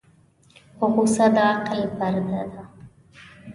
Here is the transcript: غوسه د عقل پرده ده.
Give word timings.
غوسه 0.93 1.25
د 1.35 1.37
عقل 1.51 1.81
پرده 1.97 2.41
ده. 2.53 2.63